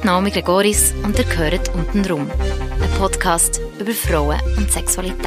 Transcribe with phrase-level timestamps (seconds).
[0.00, 5.26] bin Naomi Gregoris und ihr gehört «Untenrum», ein Podcast über Frauen und Sexualität.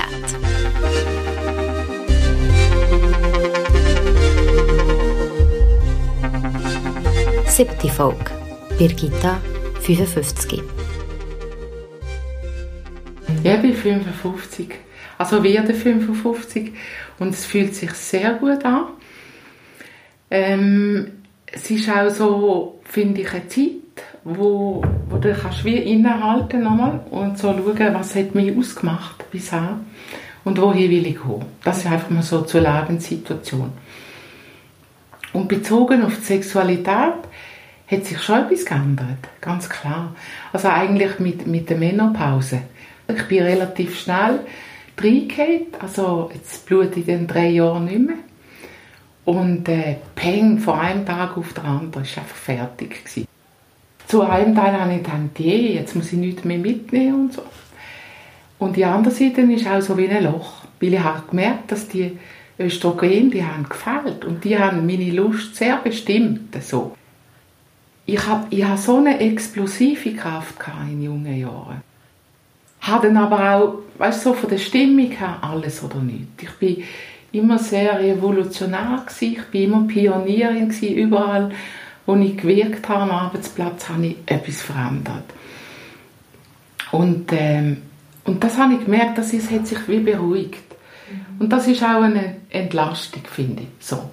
[7.47, 8.25] Siebte Folge.
[8.77, 9.39] Birgitta,
[9.81, 10.61] 55.
[13.43, 14.69] Ja, ich bin 55.
[15.17, 16.73] Also werde 55
[17.19, 18.87] und es fühlt sich sehr gut an.
[20.31, 21.11] Ähm,
[21.45, 23.82] es ist auch so, finde ich, eine Zeit,
[24.23, 29.77] wo, wo du kannst wie innehalten nochmal und so schauen, was hat mich ausgemacht bisher
[30.43, 31.45] und wohin will ich gehen.
[31.63, 33.71] Das ist einfach mal so zur Lebenssituation.
[35.33, 37.13] Und bezogen auf die Sexualität
[37.87, 40.15] hat sich schon etwas geändert, ganz klar.
[40.51, 42.61] Also eigentlich mit, mit der Menopause.
[43.07, 44.39] Ich bin relativ schnell
[44.97, 48.15] reingehauen, also jetzt blute in drei Jahren nicht mehr.
[49.25, 53.03] Und äh, Peng, von einem Tag auf den anderen, war einfach fertig.
[53.05, 53.32] Gewesen.
[54.07, 57.43] Zu einem Teil habe ich gedacht, je, jetzt muss ich nichts mehr mitnehmen und so.
[58.59, 61.87] Und die andere Seite ist auch so wie ein Loch, weil ich habe gemerkt, dass
[61.87, 62.17] die
[62.59, 66.55] Östrogen, die haben gefällt und die haben meine Lust sehr bestimmt.
[66.63, 66.95] So.
[68.05, 70.55] Ich habe ich hab so eine explosive Kraft
[70.89, 71.81] in jungen Jahren.
[72.81, 76.43] Habe dann aber auch, weißt so von der Stimmung her alles oder nichts.
[76.43, 76.83] Ich bin
[77.31, 79.37] immer sehr evolutionär gewesen.
[79.37, 80.69] Ich bin immer Pionierin.
[80.69, 81.51] Überall,
[82.05, 85.25] wo ich gewirkt habe am Arbeitsplatz, habe ich etwas verändert.
[86.91, 87.81] Und, ähm,
[88.25, 90.63] und das habe ich gemerkt, dass es hat sich wie beruhigt.
[91.09, 91.41] Mhm.
[91.41, 93.85] Und das ist auch eine Entlastung, finde ich.
[93.85, 94.09] So.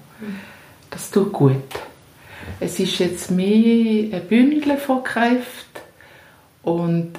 [0.91, 1.57] Das tut gut.
[2.59, 5.81] Es ist jetzt mehr ein Bündel von Kräften
[6.63, 7.13] und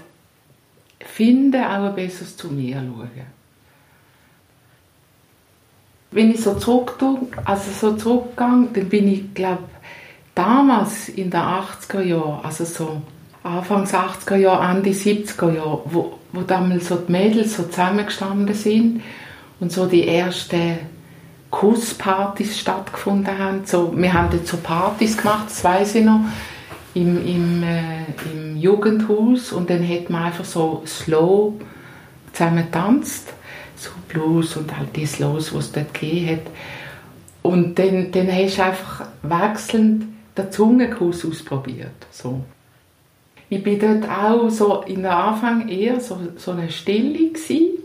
[0.99, 3.41] finde auch ein besseres zu mir schauen.
[6.11, 9.63] Wenn ich so zurückgehe, also so zurückgehe, dann bin ich, glaube
[10.35, 13.01] damals in den 80er Jahren, also so
[13.43, 19.01] Anfangs 80er Jahre, Ende 70er Jahre, wo, wo damals so die Mädels so zusammengestanden sind
[19.59, 20.77] und so die ersten
[21.49, 23.61] Kusspartys stattgefunden haben.
[23.65, 26.21] So, wir haben dort so Partys gemacht, das weiß ich noch,
[26.93, 31.53] im, im, äh, im Jugendhaus und dann hat man einfach so slow
[32.33, 33.33] zusammen getanzt,
[33.75, 36.51] so Blues und halt die Slows, die es dort gegeben hat.
[37.41, 42.07] Und dann, dann hast du einfach wechselnd den Zungenkuss ausprobiert.
[42.11, 42.41] So.
[43.49, 47.79] Ich bin dort auch so in der Anfang eher so, so eine Stille gewesen.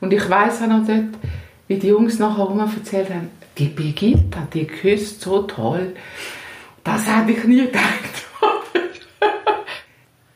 [0.00, 1.14] und ich weiß auch noch dort,
[1.68, 5.94] wie die Jungs nachher immer erzählt haben, die Birgitta, die küsst so toll.
[6.82, 8.26] Das hätte ich nie gedacht.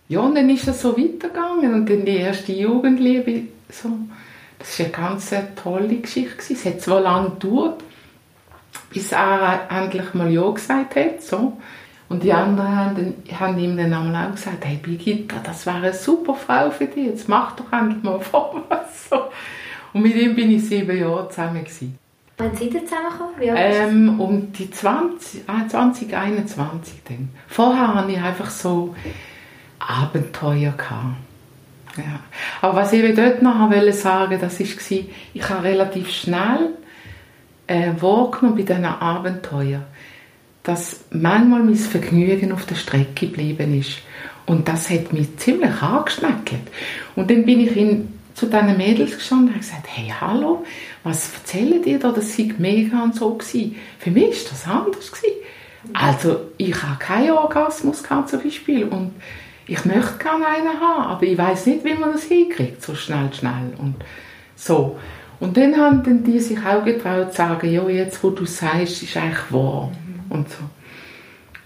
[0.09, 3.91] ja, und dann ist es so weitergegangen und dann die erste Jugendliebe, so,
[4.59, 6.53] das war eine ganz tolle Geschichte.
[6.53, 7.83] Es hat zwar lange gedauert,
[8.91, 11.57] bis er endlich mal Ja gesagt hat, so.
[12.09, 16.35] Und die anderen haben, haben ihm dann auch gesagt, hey Birgitta, das wäre eine super
[16.35, 18.21] Frau für dich, jetzt mach doch endlich mal
[18.69, 19.09] was.
[19.09, 19.17] So.
[19.93, 21.65] Und mit ihm bin ich sieben Jahre zusammen.
[21.65, 21.97] Gewesen.
[22.37, 23.35] Wann seid ihr zusammengekommen?
[23.41, 27.29] Ähm, um die 20, 2021 dann.
[27.47, 28.95] Vorher hatte ich einfach so
[29.79, 30.73] Abenteuer.
[30.73, 31.17] Gehabt.
[31.97, 32.21] Ja.
[32.61, 34.99] Aber was ich dort noch wollte sagen, das war,
[35.35, 36.75] ich habe relativ schnell
[37.71, 39.85] äh, wahrgenommen bei diesen Abenteuern,
[40.65, 43.99] dass manchmal mein Vergnügen auf der Strecke geblieben ist.
[44.45, 46.63] Und das hat mich ziemlich angeschmeckelt.
[47.15, 50.65] Und dann bin ich in zu diesen Mädels gestanden und gesagt, hey, hallo,
[51.05, 52.11] was erzählen die da?
[52.11, 53.77] Das sei mega und so gewesen.
[53.99, 55.37] Für mich war das anders gewesen.
[55.93, 58.85] Also, ich habe keinen Orgasmus gehabt, zum Beispiel.
[58.85, 59.13] Und
[59.67, 63.33] ich möchte gerne einen haben, aber ich weiß nicht, wie man das hinkriegt, so schnell,
[63.33, 63.75] schnell.
[63.79, 63.97] Und
[64.57, 64.99] so.
[65.41, 69.17] Und dann haben die sich auch getraut zu sagen, ja, jetzt, wo du sagst, ist
[69.17, 69.91] eigentlich wahr.
[70.29, 70.59] Und so.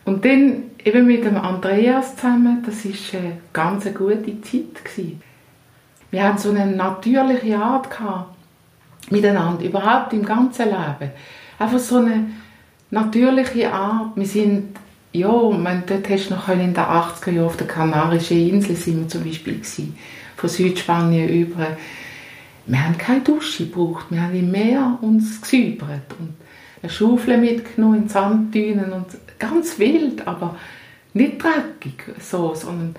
[0.05, 4.85] Und dann eben mit dem Andreas zusammen, das war eine ganz gute Zeit.
[4.85, 5.21] Gewesen
[6.15, 8.37] wir hatten so eine natürliche Art gehabt,
[9.11, 11.11] miteinander, überhaupt im ganzen Leben.
[11.59, 12.31] Einfach so eine
[12.93, 14.13] natürliche Art.
[14.15, 14.77] Wir sind,
[15.13, 19.01] ja, man, dort hast du noch in den 80er Jahren auf der Kanarischen Insel sind
[19.01, 19.99] wir zum Beispiel gewesen,
[20.37, 21.77] von Südspanien über.
[22.67, 26.35] Wir haben keine Dusche gebraucht, wir haben im Meer uns gesäubert und
[26.83, 29.07] eine Schaufel mitgenommen in Sanddünen und
[29.39, 30.57] ganz wild, aber
[31.13, 32.95] nicht dreckig, so, sondern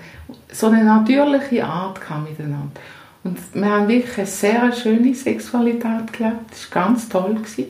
[0.50, 2.80] so eine natürliche Art kam miteinander.
[3.24, 6.50] Und wir haben wirklich eine sehr schöne Sexualität gelebt.
[6.50, 7.34] Das war ganz toll.
[7.34, 7.66] Gewesen.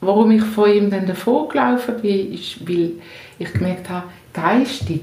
[0.00, 2.92] Warum ich von ihm dann davon gelaufen bin, ist, weil
[3.38, 5.02] ich gemerkt habe, geistig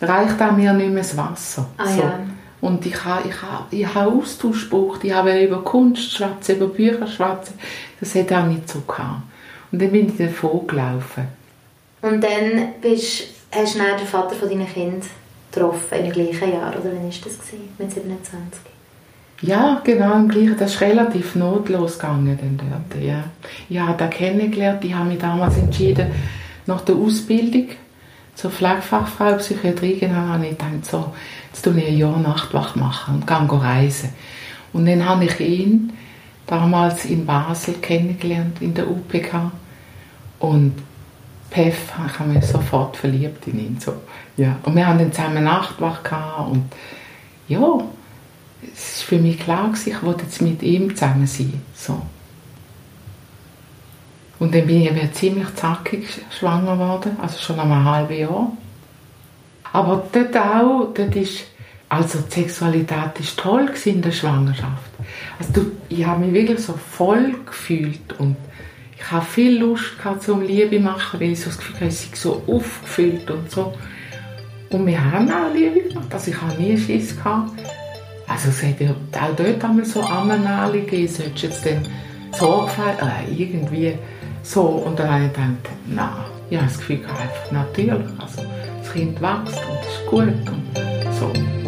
[0.00, 1.68] reicht auch mir nicht mehr das Wasser.
[1.76, 2.00] Ah, so.
[2.00, 2.18] ja.
[2.60, 6.66] Und ich habe, ich habe, ich habe Austausch gebraucht, ich habe über Kunst schwätzen, über
[6.66, 7.54] Bücher schwätzen.
[8.00, 9.22] Das hat auch nicht so gehabt.
[9.72, 11.28] Und dann bin ich davon gelaufen.
[12.02, 15.04] Und dann bist hast du dann den Vater von deinen Kind
[15.50, 18.60] getroffen, im gleichen Jahr, oder wann war das, gewesen, mit 27?
[19.42, 20.56] Ja, genau, im gleichen.
[20.58, 22.38] Das ist relativ notlos gegangen.
[22.38, 23.24] Dann dort, ja.
[23.68, 24.84] Ich habe den kennengelernt.
[24.84, 26.10] Ich habe mich damals entschieden,
[26.66, 27.68] nach der Ausbildung
[28.34, 31.12] zur Pflegefachfrau Psychiatrie genau, habe ich gedacht, so,
[31.52, 34.10] jetzt tue ich ein Jahr Nachtwacht machen und gehe reisen.
[34.72, 35.92] Und dann habe ich ihn
[36.46, 39.50] damals in Basel kennengelernt, in der UPK.
[40.38, 40.74] Und
[41.50, 43.76] Pef, ich habe mich sofort verliebt in ihn.
[43.80, 43.94] So.
[44.36, 44.56] Ja.
[44.62, 46.64] Und wir haben dann zusammen Nachtwacht gehabt und
[47.48, 47.80] ja,
[48.62, 51.60] es war für mich klar, ich wollte jetzt mit ihm zusammen sein.
[51.74, 52.00] So.
[54.38, 58.52] Und dann bin ich ziemlich zackig schwanger geworden, also schon nach einem halben Jahr.
[59.72, 61.44] Aber dort auch, dort ist,
[61.88, 64.90] also die Sexualität war toll in der Schwangerschaft.
[65.38, 68.36] Also du, ich habe mich wirklich so voll gefühlt und
[68.96, 71.94] ich habe viel Lust gehabt zum Liebe machen, weil ich so das Gefühl hatte, ich
[71.96, 73.72] sei so aufgefüllt und so.
[74.70, 77.52] Und wir haben auch Liebe gemacht, also ich habe nie Schiss gehabt.
[78.28, 81.88] Also es hat auch dort einmal so Ammenale gegeben, solltest du jetzt dann
[82.32, 83.98] Sorgfalt, äh, irgendwie
[84.42, 84.62] so.
[84.62, 85.50] Und dann habe ich gedacht,
[85.86, 86.08] nein,
[86.48, 88.42] ich habe das Gefühl, einfach natürlich, also
[88.92, 91.59] Kind wächst und ist gut und so.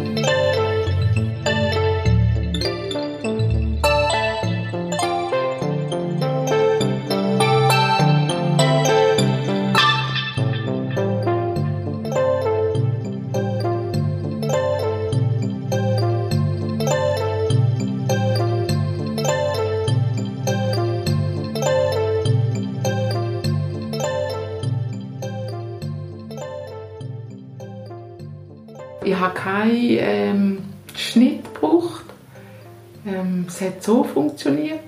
[33.05, 34.79] Ähm, es hat so funktioniert.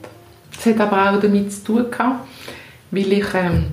[0.57, 2.27] Es hat aber auch damit zu tun gehabt,
[2.91, 3.67] weil ich ähm,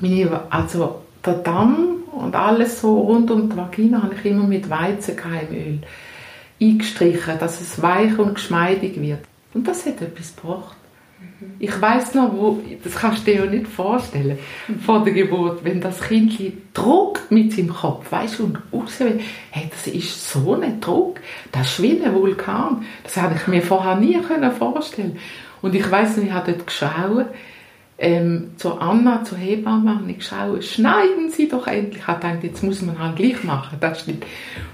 [0.00, 4.70] meine, also der Damm und alles so rund um die Vagina habe ich immer mit
[4.70, 5.80] Weizenkeimöl
[6.60, 9.20] eingestrichen, dass es weich und geschmeidig wird.
[9.52, 10.76] Und das hat etwas gebracht.
[11.58, 14.38] Ich weiß noch, wo, das kannst du dir ja nicht vorstellen,
[14.84, 16.38] vor der Geburt, wenn das Kind
[16.74, 19.20] druckt mit seinem Kopf, weißt du, und raus will,
[19.50, 21.20] hey, das ist so ein Druck,
[21.52, 22.84] das ist wie ein Vulkan.
[23.02, 24.18] Das habe ich mir vorher nie
[24.58, 25.18] vorstellen
[25.62, 27.26] Und ich weiß noch, ich habe dort geschaut,
[27.98, 32.02] ähm, zu Anna, zur Hebamme, habe ich geschaut, schneiden Sie doch endlich.
[32.02, 33.78] Ich habe gedacht, jetzt muss man halt gleich machen.
[33.80, 34.24] Das stimmt.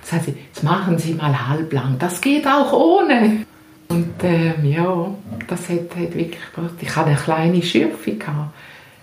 [0.00, 1.96] Das heißt, jetzt machen Sie mal halblang.
[1.98, 3.46] Das geht auch ohne.
[3.92, 5.14] Und ähm, ja,
[5.48, 6.74] das hat, hat wirklich gebracht.
[6.80, 8.12] Ich hatte eine kleine Schürfe.
[8.12, 8.54] Gehabt.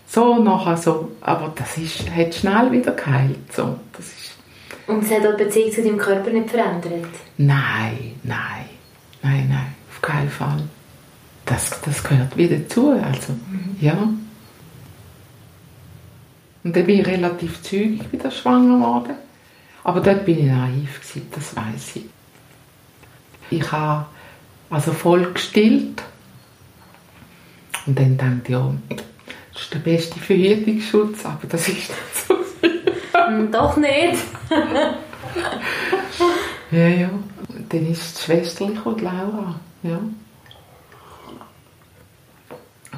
[0.07, 3.53] So nachher so, aber das ist, hat schnell wieder geheilt.
[3.53, 4.35] So, das ist
[4.87, 7.05] Und es hat auch die Beziehung zu deinem Körper nicht verändert?
[7.37, 8.65] Nein, nein,
[9.21, 10.63] nein, nein, auf keinen Fall.
[11.45, 13.75] Das, das gehört wieder dazu, also, mhm.
[13.79, 14.09] ja.
[16.63, 19.15] Und dann bin ich relativ zügig wieder schwanger geworden.
[19.83, 22.05] Aber dort bin ich naiv, gewesen, das weiß ich.
[23.51, 24.05] Ich habe
[24.69, 26.03] also voll gestillt.
[27.85, 28.73] Und dann ich, ja,
[29.53, 31.91] das ist der beste Verhütungsschutz, aber das ist nicht
[32.27, 32.35] so.
[33.13, 34.17] Hm, doch nicht.
[36.71, 37.09] ja, ja.
[37.47, 39.59] Und dann ist die Schwester und Laura.
[39.83, 39.99] Ja.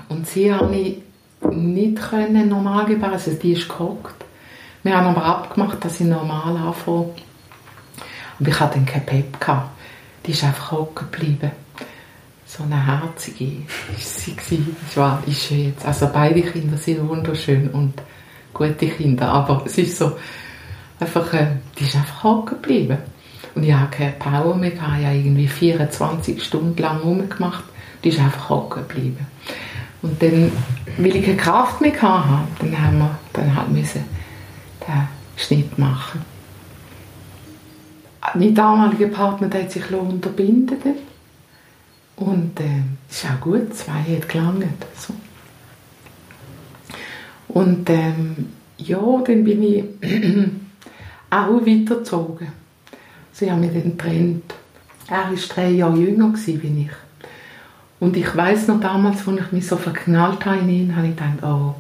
[0.10, 0.98] Und sie habe ich
[1.52, 4.26] nicht können normal gebären, also die ist gehockt.
[4.84, 7.10] Wir haben aber abgemacht, dass ich normal anfange.
[8.40, 9.40] Aber ich hatte dann kein Pep.
[9.40, 9.71] Gehabt.
[10.26, 11.52] Die ist einfach hocken geblieben.
[12.46, 13.64] So eine herzige
[13.98, 14.36] ist sie.
[14.36, 15.86] Das war, ist sie jetzt.
[15.86, 17.94] Also beide Kinder sind wunderschön und
[18.54, 20.18] gute Kinder, aber es ist so
[21.00, 21.48] einfach, äh,
[21.78, 22.98] die ist einfach hocken geblieben.
[23.56, 27.64] Und ich habe keine Power mehr ich habe irgendwie 24 Stunden lang rumgemacht.
[28.04, 29.28] Die ist einfach hocken geblieben.
[30.02, 30.52] Und dann,
[30.98, 34.04] weil ich keine Kraft mehr hatte, dann haben wir dann halt müssen
[34.88, 36.26] den Schnitt machen.
[38.36, 40.78] Mein damaliger Partner der hat sich unterbinden
[42.18, 44.86] und äh, ist auch gut, zwei hat gelangt.
[44.96, 45.14] So.
[47.48, 49.84] Und ähm, ja, dann bin ich
[51.30, 52.48] auch weitergezogen.
[53.34, 54.54] Sie haben mich dann getrennt.
[55.08, 56.92] Er war drei Jahre jünger wie ich.
[58.00, 61.16] Und ich weiß noch damals, als ich mich so verknallt habe in ihn, habe ich
[61.16, 61.76] gedacht, oh,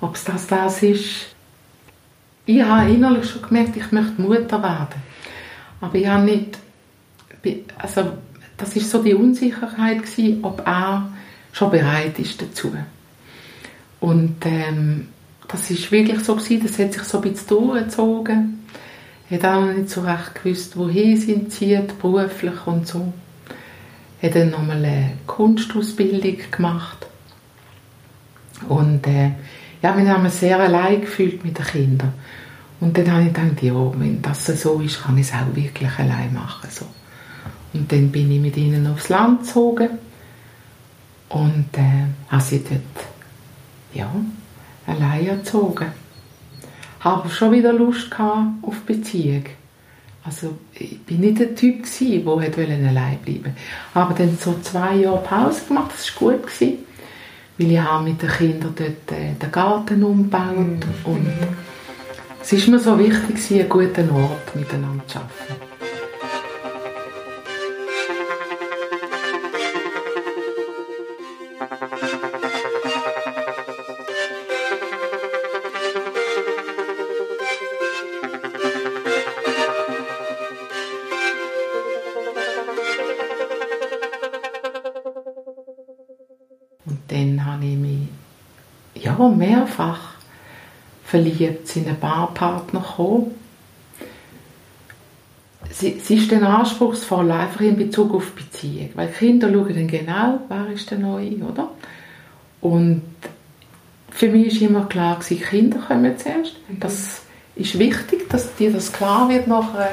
[0.00, 1.34] ob es das das ist.
[2.46, 5.05] Ich habe innerlich schon gemerkt, ich möchte Mutter werden.
[5.80, 6.58] Aber ich habe nicht,
[7.78, 8.12] also
[8.56, 11.10] das ist so die Unsicherheit gewesen, ob er
[11.52, 12.74] schon bereit ist dazu.
[14.00, 15.08] Und ähm,
[15.48, 18.64] das ist wirklich so gewesen, das hat sich so ein bisschen durchgezogen.
[19.28, 23.12] Er hat auch nicht so recht gewusst, wohin sie zieht, beruflich und so.
[24.20, 27.06] Er hat dann nochmal eine Kunstausbildung gemacht.
[28.68, 29.32] Und äh,
[29.82, 32.12] ja, wir haben uns sehr allein gefühlt mit den Kindern.
[32.80, 35.98] Und dann habe ich gedacht, ja, wenn das so ist, kann ich es auch wirklich
[35.98, 36.68] allein machen.
[36.70, 36.84] So.
[37.72, 39.90] Und dann bin ich mit ihnen aufs Land gezogen
[41.28, 43.06] und äh, habe sie dort
[43.94, 44.10] ja,
[44.86, 45.92] allein erzogen.
[47.00, 49.44] Habe schon wieder Lust gehabt auf Beziehung.
[50.24, 53.54] Also ich bin nicht der Typ gewesen, der allein bleiben.
[53.94, 56.46] Aber dann so zwei Jahre Pause gemacht, das war gut.
[56.46, 56.78] Gewesen,
[57.58, 61.04] weil ich habe mit den Kindern dort äh, den Garten umgebaut mhm.
[61.04, 61.32] und
[62.46, 65.75] es ist mir so wichtig, einen guten Ort miteinander zu schaffen.
[91.16, 93.34] Verliebt, sind ein paar Partner gekommen.
[95.70, 100.40] Sie, sie ist dann anspruchsvoll, einfach in Bezug auf Beziehung, weil Kinder schauen dann genau,
[100.48, 101.70] wer ist der Neue, oder?
[102.60, 103.02] Und
[104.10, 106.56] für mich war immer klar, gewesen, Kinder kommen zuerst.
[106.80, 107.22] Das
[107.56, 109.92] ist wichtig, dass dir das klar wird nachher,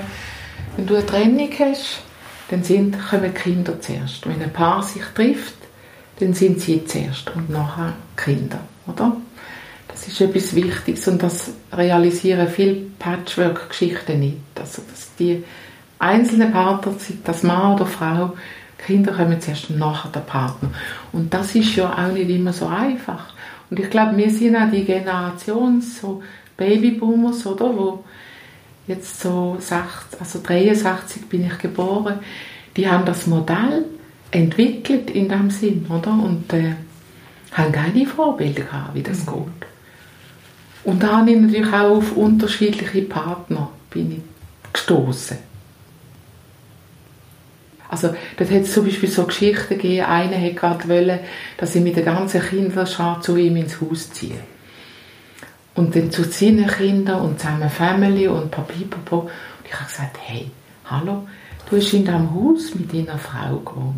[0.76, 2.02] wenn du eine Trennung hast,
[2.50, 4.28] dann sind, kommen Kinder zuerst.
[4.28, 5.56] Wenn ein Paar sich trifft,
[6.20, 9.18] dann sind sie zuerst und nachher Kinder oder?
[10.04, 14.38] Das ist etwas Wichtiges und das realisieren viele Patchwork-Geschichten nicht.
[14.60, 15.44] Also, dass die
[15.98, 18.34] einzelnen Partner, sei das Mann oder Frau,
[18.86, 20.72] Kinder kommen zuerst nachher der Partner.
[21.14, 23.34] Und das ist ja auch nicht immer so einfach.
[23.70, 26.22] Und ich glaube, wir sind auch die Generation, so
[26.58, 28.04] Babyboomers, oder, wo
[28.88, 32.20] jetzt so 60, also 63 bin ich geboren,
[32.76, 33.86] die haben das Modell
[34.32, 36.12] entwickelt in dem Sinn, oder?
[36.12, 36.74] Und äh,
[37.54, 39.32] haben keine Vorbilder gehabt, wie das mhm.
[39.32, 39.73] geht.
[40.84, 45.38] Und da habe ich natürlich auch auf unterschiedliche Partner bin ich gestoßen.
[47.90, 51.20] Also, dort hat es zum Beispiel so Geschichten gegeben, einer hat gerade wollen,
[51.58, 54.40] dass ich mit der ganzen Kinderschar zu ihm ins Haus ziehe.
[55.76, 59.20] Und dann zu seinen Kindern und zusammen Family und Papipapo.
[59.20, 59.30] Und
[59.66, 60.50] ich habe gesagt, hey,
[60.86, 61.28] hallo,
[61.70, 63.96] du hast in diesem Haus mit deiner Frau gewohnt.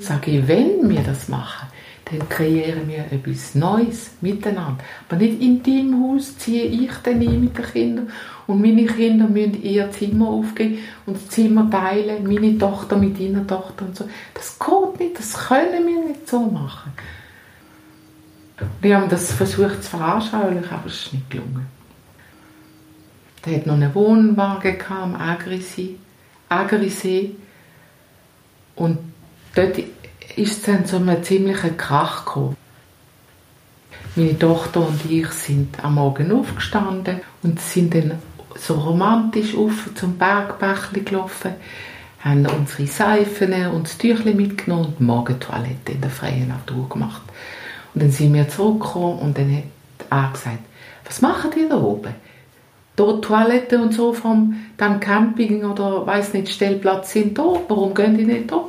[0.00, 1.68] Sage ich, wenn wir das machen,
[2.10, 4.82] dann kreieren wir etwas Neues miteinander.
[5.08, 8.10] Aber nicht in deinem Haus ziehe ich dann ein mit den Kindern
[8.46, 13.46] und meine Kinder müssen ihr Zimmer aufgeben und das Zimmer teilen, meine Tochter mit ihrer
[13.46, 14.08] Tochter und so.
[14.34, 16.92] Das geht nicht, das können wir nicht so machen.
[18.80, 21.66] Wir haben das versucht zu veranschaulichen, aber es ist nicht gelungen.
[23.44, 25.96] Der hat noch einen Wohnwagen am Agrisee,
[26.48, 27.36] Agrisee
[28.74, 28.98] und
[29.54, 29.78] dort
[30.36, 32.56] ist es dann zu einem ziemlichen Krach gekommen.
[34.16, 38.18] Meine Tochter und ich sind am Morgen aufgestanden und sind dann
[38.56, 41.52] so romantisch auf zum Bergbächli gelaufen,
[42.20, 47.22] haben unsere Seifen und das Tüchli mitgenommen und die Morgentoilette in der freien Natur gemacht.
[47.94, 49.64] Und dann sind wir zurückgekommen und dann hat
[50.10, 50.58] er gesagt,
[51.04, 52.14] was machen die da oben?
[52.96, 58.18] Dort Toilette und so vom dem Camping oder weiß nicht Stellplatz sind da, warum gehen
[58.18, 58.64] die nicht da?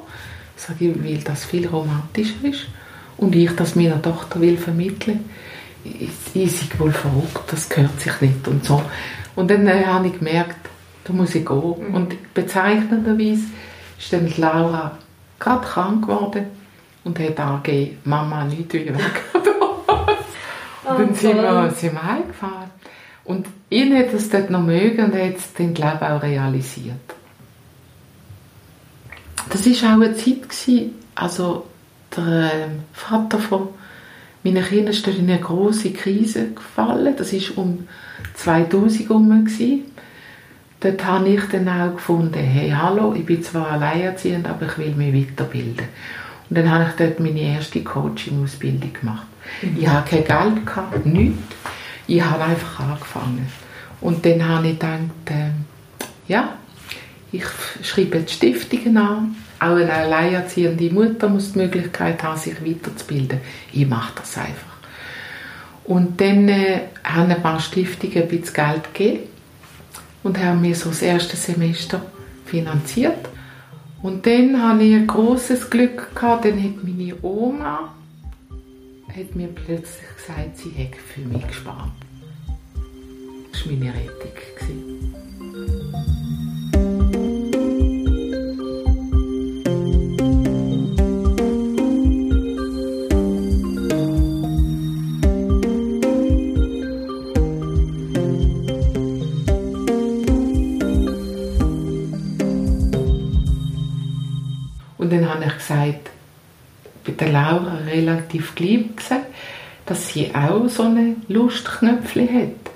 [0.59, 2.67] Sage ich, weil das viel romantischer ist
[3.15, 5.29] und ich das meiner Tochter will vermitteln.
[5.85, 8.83] Ich sei wohl verrückt, das gehört sich nicht und so.
[9.37, 10.57] Und dann äh, habe ich gemerkt,
[11.05, 11.89] da muss ich gehen.
[11.89, 11.95] Mhm.
[11.95, 13.43] Und bezeichnenderweise
[13.97, 14.97] ist dann Laura
[15.39, 16.45] gerade krank geworden
[17.05, 19.23] und hat angegeben, Mama nicht wieder weg.
[19.33, 22.69] und dann sind wir, sind wir heimgefahren.
[23.23, 26.95] Und ihn hat es dort noch mögen und hat es dann, glaube ich, auch realisiert.
[29.49, 31.65] Das war auch eine Zeit, gewesen, also
[32.15, 33.69] der ähm, Vater von
[34.43, 37.15] meinen Kindern ist in eine große Krise gefallen.
[37.17, 37.87] Das war um
[38.35, 39.47] 2000 herum.
[40.81, 44.95] Dort habe ich dann auch gefunden, hey, hallo, ich bin zwar alleinerziehend, aber ich will
[44.95, 45.87] mich weiterbilden.
[46.49, 49.27] Und dann habe ich dort meine erste Coaching-Ausbildung gemacht.
[49.77, 51.37] Ich hatte kein Geld, gehabt, nichts.
[52.07, 53.47] Ich habe einfach angefangen.
[54.01, 55.51] Und dann habe ich gedacht, äh,
[56.31, 56.53] ja,
[57.31, 57.43] ich
[57.83, 59.35] schreibe jetzt Stiftungen an.
[59.59, 63.39] Auch eine alleinerziehende Mutter muss die Möglichkeit haben, sich weiterzubilden.
[63.73, 64.77] Ich mache das einfach.
[65.83, 69.23] Und dann äh, haben ein paar Stiftungen ein bisschen Geld gegeben
[70.23, 72.01] und haben mir so das erste Semester
[72.45, 73.29] finanziert.
[74.01, 77.93] Und dann hatte ich ein großes Glück gehabt, dann hat meine Oma
[79.19, 81.91] hat mir plötzlich gesagt, sie hätte für mich gespart.
[83.51, 85.08] Das war meine Rettung.
[107.31, 109.27] Laura relativ gleich gesagt,
[109.85, 112.71] dass sie auch so einen Lustknöpfchen hat.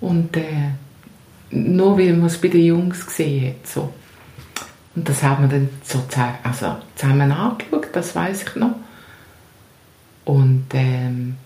[0.00, 0.72] Und äh,
[1.50, 3.66] nur weil man es bei den Jungs gesehen hat.
[3.66, 3.92] So.
[4.94, 6.02] Und das haben wir dann so
[6.42, 8.74] also zusammen angeschaut, das weiß ich noch.
[10.24, 11.36] Und ähm,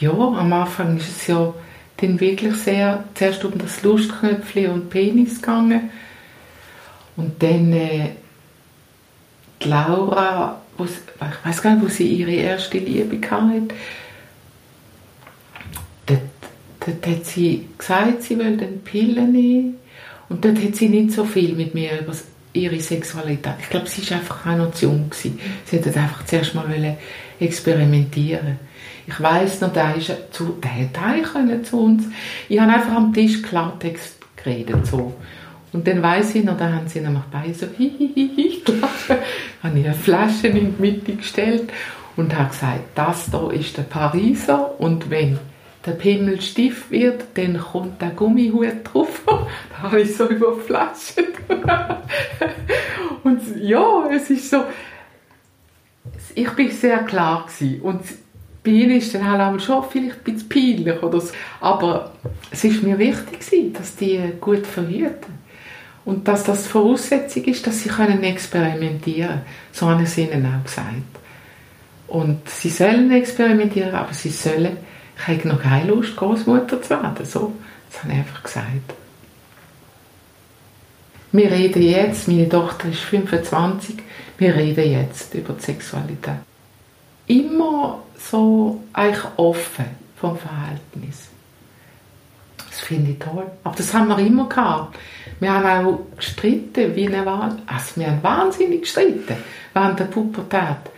[0.00, 1.52] ja, am Anfang ist es ja
[1.98, 5.90] dann wirklich sehr, zuerst um das Lustknöpfchen und Penis gegangen.
[7.16, 8.10] Und dann äh,
[9.62, 13.74] die Laura, wo ich weiß gar nicht, wo sie ihre erste Liebe hatte,
[16.06, 16.20] dort,
[16.80, 19.74] dort hat sie gesagt, sie will den Pillen nehmen.
[20.28, 22.12] Und dort hat sie nicht so viel mit mir über
[22.52, 23.54] ihre Sexualität.
[23.60, 25.10] Ich glaube, sie war einfach auch noch zu jung.
[25.10, 25.38] Gewesen.
[25.64, 26.96] Sie wollte einfach zuerst mal
[27.40, 28.58] experimentieren.
[29.06, 32.04] Ich weiss noch, der, ist zu, der hätte heim zu uns.
[32.48, 34.86] Ich habe einfach am Tisch Klartext geredet.
[34.86, 35.14] So.
[35.72, 39.10] Und dann weiss ich noch, da haben sie nämlich bei so hihihihi gelacht.
[39.62, 41.70] habe ich eine Flasche in die Mitte gestellt
[42.16, 45.38] und habe gesagt, das hier ist der Pariser und wenn
[45.84, 49.22] der Pimmel stief wird, dann kommt der Gummihut drauf.
[49.26, 51.24] da habe ich so über Flaschen.
[53.24, 54.64] und ja, es ist so,
[56.34, 57.80] ich bin sehr klar gewesen.
[57.82, 58.00] und
[58.64, 61.32] bei ihnen ist dann halt schon vielleicht ein bisschen peinlich oder so.
[61.60, 62.12] aber
[62.50, 65.38] es ist mir wichtig gewesen, dass die gut verhüten
[66.08, 69.42] und dass das Voraussetzung ist, dass sie können experimentieren können.
[69.72, 70.94] So habe ich es ihnen auch gesagt.
[72.06, 74.78] Und sie sollen experimentieren, aber sie sollen,
[75.18, 77.26] ich habe noch keine Lust, Großmutter zu werden.
[77.26, 77.52] So,
[77.90, 78.94] das habe ich einfach gesagt.
[81.32, 83.96] Wir reden jetzt, meine Tochter ist 25,
[84.38, 86.40] wir reden jetzt über die Sexualität.
[87.26, 89.84] Immer so eigentlich offen
[90.18, 91.28] vom Verhältnis.
[92.56, 93.44] Das finde ich toll.
[93.62, 94.96] Aber das haben wir immer gehabt.
[95.40, 97.56] Wir haben auch gestritten, wie eine Wahl.
[97.66, 99.36] Also wir haben wahnsinnig gestritten
[99.72, 100.90] während der Pubertät.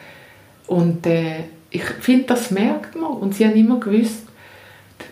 [0.66, 3.12] Und äh, ich finde, das merkt man.
[3.12, 4.26] Und sie haben immer gewusst,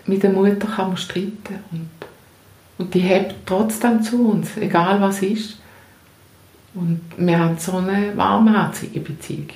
[0.07, 1.63] mit der Mutter kann man streiten.
[1.71, 1.91] Und,
[2.79, 5.59] und die hebt trotzdem zu uns, egal was ist.
[6.75, 9.49] Und wir haben so eine warmherzige Beziehung.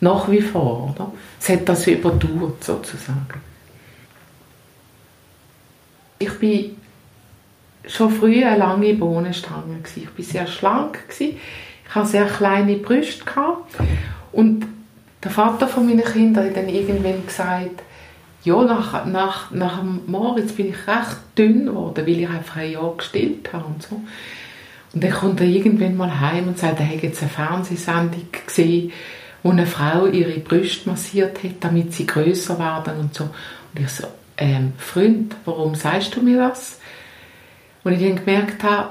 [0.00, 1.12] Nach wie vor, oder?
[1.40, 3.40] Es hat das überdauert, sozusagen.
[6.18, 6.76] Ich bin
[7.86, 9.78] schon früh eine lange Bohnenstange.
[9.96, 10.98] Ich war sehr schlank.
[11.18, 11.36] Ich
[11.90, 13.24] hatte sehr kleine Brüste.
[14.32, 14.66] Und
[15.22, 17.82] der Vater von meinen Kindern hat dann irgendwann gesagt,
[18.44, 22.72] ja, nach, nach, nach dem Moritz bin ich recht dünn geworden, weil ich einfach ein
[22.72, 24.00] Jahr gestillt habe und so.
[24.92, 28.92] Und dann kommt er irgendwann mal heim und sagt, er hätte jetzt eine Fernsehsendung gesehen,
[29.42, 33.24] wo eine Frau ihre Brüste massiert hat, damit sie größer werden und so.
[33.24, 34.04] Und ich so,
[34.36, 36.78] ähm, Freund, warum sagst du mir das?
[37.84, 38.90] Und ich dann gemerkt habe,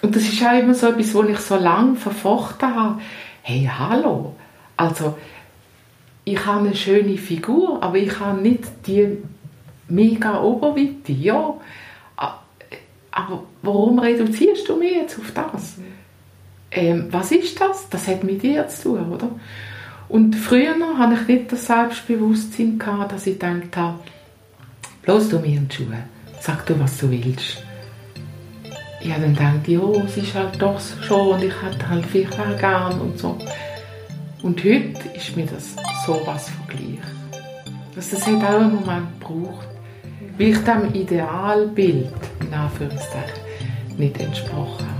[0.00, 3.00] und das ist auch immer so etwas, wo ich so lange verfochten habe,
[3.42, 4.36] hey, hallo,
[4.76, 5.18] also
[6.24, 9.18] ich habe eine schöne Figur, aber ich habe nicht die
[9.88, 11.54] mega Oberweite, ja,
[13.10, 15.74] aber warum reduzierst du mich jetzt auf das?
[16.70, 17.88] Ähm, was ist das?
[17.88, 19.30] Das hat mit dir zu tun, oder?
[20.08, 23.98] Und früher hatte ich nicht das Selbstbewusstsein, gehabt, dass ich gedacht habe,
[25.02, 26.04] bloß du mir in die Schuhe,
[26.40, 27.67] sag du, was du willst
[29.00, 32.28] ich habe dann gedacht, ja, es ist halt doch schon und ich hätte halt viel
[32.58, 33.36] gern und so.
[34.42, 36.98] Und heute ist mir das so was vergleich.
[37.96, 39.66] Also das hat auch einen Moment gebraucht,
[40.36, 43.40] weil ich dem Idealbild, in Anführungszeichen,
[43.96, 44.97] nicht entsprochen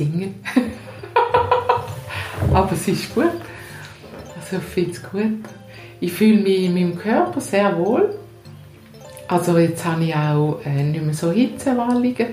[0.00, 0.34] singen.
[2.54, 3.26] Aber es ist gut.
[4.36, 5.44] Also ich finde es gut.
[6.00, 8.14] Ich fühle mich in meinem Körper sehr wohl.
[9.28, 12.28] Also jetzt habe ich auch äh, nicht mehr so Hitzewallungen.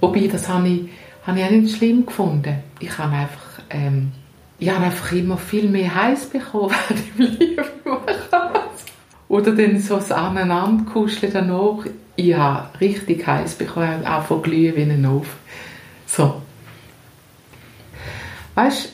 [0.00, 0.88] Wobei, das habe ich,
[1.24, 2.56] habe ich auch nicht schlimm gefunden.
[2.80, 4.10] Ich habe einfach, ähm,
[4.58, 6.74] ich habe einfach immer viel mehr heiß bekommen,
[7.16, 7.64] wenn ich Liebe.
[9.28, 11.86] Oder dann so das Aneinanderkuscheln danach.
[12.16, 15.30] Ich habe richtig heiß bekommen, auch von ein Ofen.
[16.04, 16.42] So.
[18.54, 18.88] Weißt du,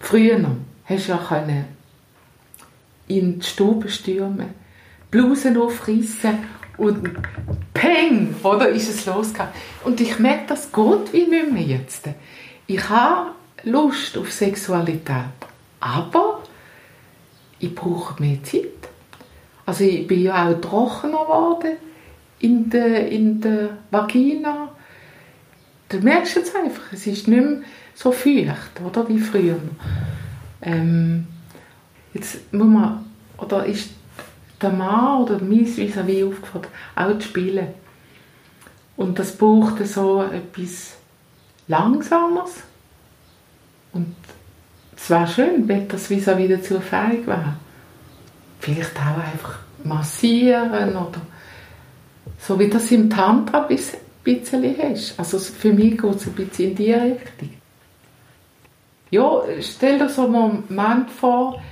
[0.00, 1.64] früher noch, hast du ja können
[3.06, 4.50] in die Stube stürmen,
[5.10, 6.38] Blusen aufreißen
[6.78, 7.10] und
[7.72, 9.52] peng, oder ist es losgegangen.
[9.84, 12.08] Und ich merke, das geht wie nicht mehr jetzt.
[12.66, 15.24] Ich habe Lust auf Sexualität,
[15.80, 16.42] aber
[17.58, 18.64] ich brauche mehr Zeit.
[19.66, 21.76] Also ich bin ja auch trockener geworden
[22.40, 24.70] in der, in der Vagina
[25.94, 27.62] du merkst jetzt einfach, es ist nicht mehr
[27.94, 29.58] so feucht, oder, wie früher.
[30.62, 31.26] Ähm,
[32.12, 33.04] jetzt muss man,
[33.38, 33.90] oder ist
[34.60, 37.68] der Mann oder mein vis à aufgefordert, auch zu spielen.
[38.96, 40.94] Und das braucht so etwas
[41.68, 42.62] Langsames.
[43.92, 44.14] Und
[44.96, 47.56] es wäre schön, wenn das vis à dazu fähig wäre.
[48.60, 51.20] Vielleicht auch einfach massieren oder
[52.38, 53.78] so wie das im Tantra ein
[54.24, 55.18] bisschen hast.
[55.18, 57.50] Also für mich geht es ein bisschen in die Richtung.
[59.10, 60.32] Ja, stell dir so einen
[60.68, 61.62] Moment vor,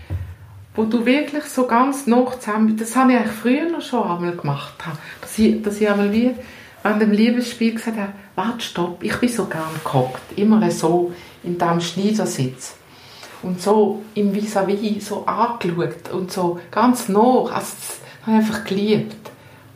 [0.75, 4.75] wo du wirklich so ganz noch zusammen, das habe ich eigentlich früher schon einmal gemacht,
[5.21, 6.35] dass ich, dass ich einmal wie
[6.83, 11.13] an dem Liebesspiel gesagt habe, warte, stopp, ich bin so gern gehockt, immer so
[11.43, 12.77] in diesem Schneidersitz
[13.43, 18.45] und so im Vis-à-vis -vis so angeschaut und so ganz nah, also das habe ich
[18.45, 19.31] einfach geliebt,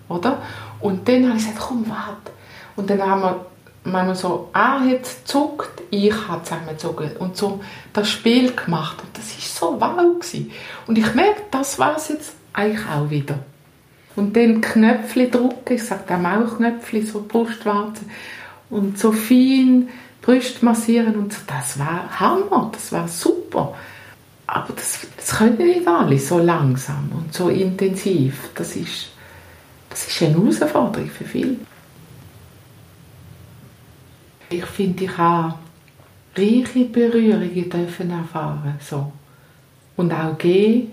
[0.09, 0.43] oder?
[0.81, 2.36] Und dann habe ich gesagt, komm, warte.
[2.77, 3.47] Und dann haben wir
[3.85, 7.61] manchmal so, er hat gezuckt, ich habe zusammengezogen und so
[7.93, 10.51] das Spiel gemacht und das ist so wow gewesen.
[10.87, 13.39] Und ich merke, das war es jetzt eigentlich auch wieder.
[14.17, 18.05] Und dann Knöpfchen drücken, ich sage auch Mauchknöpfchen, so Brustwarze
[18.71, 19.89] und so fein
[20.23, 23.75] Brust massieren und so, das war Hammer, das war super.
[24.47, 28.51] Aber das, das können nicht alle so langsam und so intensiv.
[28.55, 29.09] Das ist,
[29.91, 31.57] das ist eine Herausforderung für viele.
[34.49, 35.55] Ich finde, ich habe
[36.37, 39.13] reiche Berührungen dürfen erfahren so.
[39.97, 40.91] und auch gehen.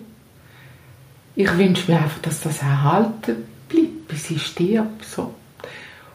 [1.35, 5.03] Ich wünsche mir einfach, dass das erhalten bleibt, bis ich stirbt.
[5.03, 5.33] So.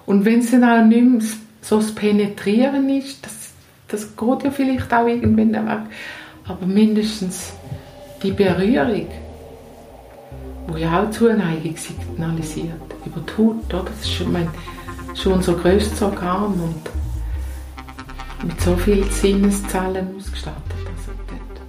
[0.06, 1.20] Und wenn es dann auch nicht mehr
[1.60, 3.50] so das Penetrieren ist, das,
[3.88, 5.80] das geht ja vielleicht auch irgendwann weg,
[6.46, 7.52] aber mindestens
[8.22, 9.08] die Berührung,
[10.66, 12.72] wo ja auch Zuneigung signalisiert,
[13.04, 13.84] über die Haut, oder?
[13.84, 14.48] das ist schon, mein,
[15.14, 16.97] schon unser grösstes Organ und
[18.42, 20.62] mit so vielen Sinneszellen ausgestattet.
[20.72, 21.60] Also dort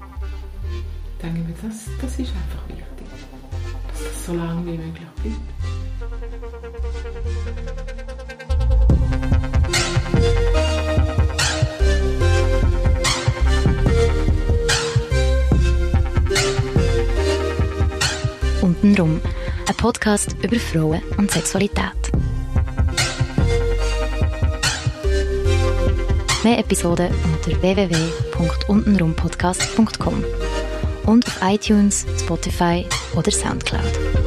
[1.24, 3.08] denke ich mir, das, das ist einfach wichtig,
[3.92, 5.38] dass das so lange wie möglich bleibt.
[18.62, 19.20] Untenrum,
[19.68, 21.99] ein Podcast über Frauen und Sexualität.
[26.50, 30.26] Mehr Episoden unter www.untenrumpodcast.com
[31.06, 34.19] und auf iTunes, Spotify oder Soundcloud.